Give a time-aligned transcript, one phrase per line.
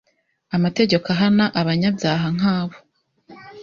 [0.55, 2.75] amategeko ahana abanyabyaha nkabo